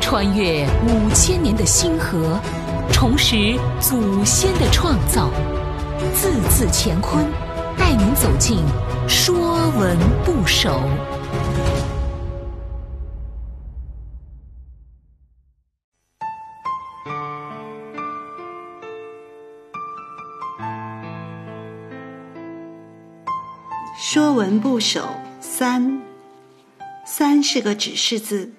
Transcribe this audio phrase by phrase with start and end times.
[0.00, 2.40] 穿越五千年的星河，
[2.92, 5.30] 重拾祖先的创造，
[6.14, 7.24] 字字乾坤，
[7.76, 8.58] 带您走进
[9.08, 10.70] 《说文不首》。
[24.10, 25.00] 《说文部首》
[25.38, 26.00] 三，
[27.04, 28.52] 三是个指示字，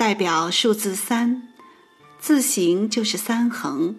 [0.00, 1.46] 代表数字三，
[2.18, 3.96] 字形就是三横。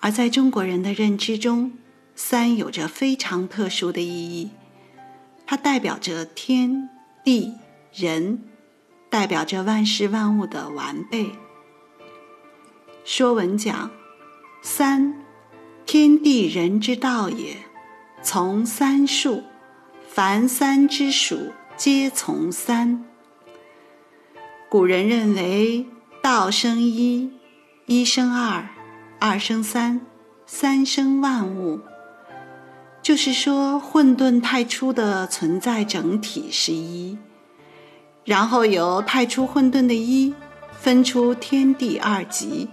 [0.00, 1.72] 而在中国人的认知中，
[2.14, 4.50] 三有着非常特殊的意义，
[5.46, 6.90] 它代表着天
[7.24, 7.54] 地
[7.94, 8.44] 人，
[9.08, 11.24] 代表着万事万物的完备。
[13.02, 13.90] 《说文》讲
[14.60, 15.14] ：“三，
[15.86, 17.56] 天地人之道也，
[18.22, 19.44] 从三数。”
[20.06, 23.06] 凡三之属，皆从三。
[24.70, 25.84] 古人认为，
[26.22, 27.28] 道生一，
[27.86, 28.68] 一生二，
[29.18, 30.00] 二生三，
[30.46, 31.80] 三生万物。
[33.02, 37.18] 就是说，混沌太初的存在整体是一，
[38.24, 40.32] 然后由太初混沌的一
[40.78, 42.68] 分出天地二极，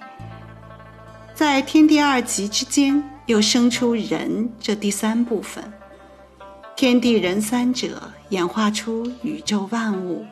[1.33, 5.73] 在天地二极之间又生出人这第三部分。
[6.75, 10.23] 天地人三者演化出宇宙万物。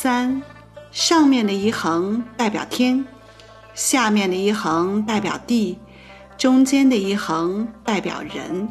[0.00, 0.40] 三，
[0.92, 3.04] 上面的一横代表天，
[3.74, 5.76] 下面的一横代表地，
[6.38, 8.68] 中间的一横代表人。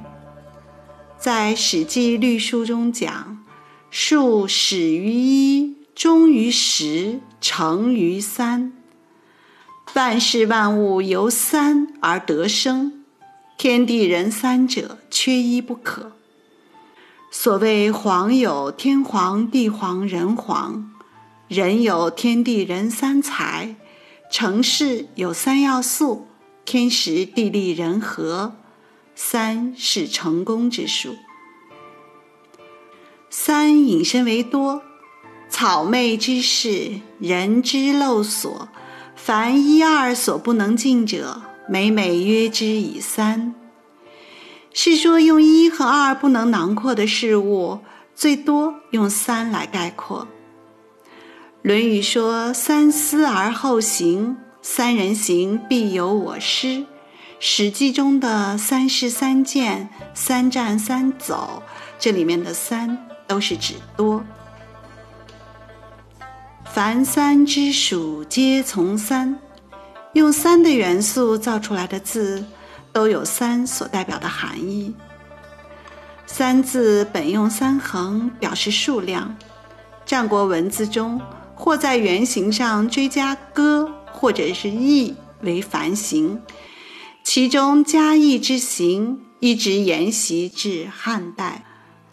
[1.17, 3.43] 在《史记·律书》中讲
[3.91, 8.71] ：“数始于一，终于十，成于三。
[9.95, 13.03] 万事万物由三而得生。”
[13.59, 16.13] 天地人三者，缺一不可。
[17.29, 20.89] 所谓皇有天皇、地皇、人皇；
[21.47, 23.75] 人有天地人三才；
[24.29, 26.27] 成事有三要素：
[26.65, 28.55] 天时、地利、人和。
[29.15, 31.15] 三是成功之数。
[33.29, 34.83] 三引申为多，
[35.49, 38.67] 草昧之事，人之陋所，
[39.15, 41.41] 凡一二所不能尽者。
[41.69, 43.53] 每每约之以三，
[44.71, 47.79] 是说用一和二不能囊括的事物，
[48.15, 50.27] 最多用三来概括。
[51.67, 56.67] 《论语》说：“三思而后行，三人行，必有我师。”
[57.41, 61.61] 《史记》中的“三事三件”“三战三走”，
[61.99, 64.23] 这里面的“三”都是指多。
[66.63, 69.37] 凡三之属，皆从三。
[70.13, 72.45] 用三的元素造出来的字，
[72.93, 74.95] 都有三所代表的含义。
[76.25, 79.35] 三字本用三横表示数量，
[80.05, 81.19] 战国文字中
[81.67, 86.41] 或在原形上追加歌或者是义为繁形，
[87.25, 91.65] 其中加义之形一直沿袭至汉代。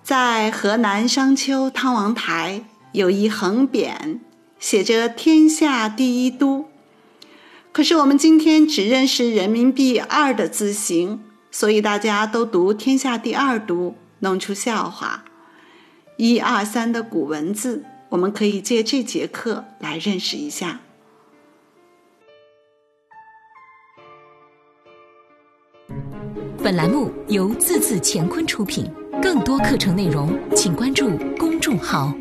[0.02, 4.18] 在河南商丘汤王台有一横匾，
[4.58, 6.66] 写着“天下第一都”。
[7.70, 11.22] 可是我们今天只认识人民币二的字形，
[11.52, 15.22] 所以大家都读“天下第二都”，弄出笑话。
[16.16, 20.80] 一二三的古文字，我们可以借这节课来认识一下。
[26.64, 32.14] 本栏目由字字乾坤出品更多课程内容请关注公众号。